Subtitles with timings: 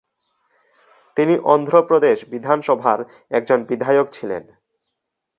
[1.17, 2.99] তিনি অন্ধ্রপ্রদেশ বিধানসভার
[3.31, 4.43] একজন বিধায়ক ছিলেন।